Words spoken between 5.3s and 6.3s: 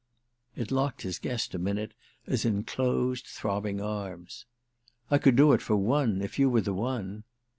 do it for one,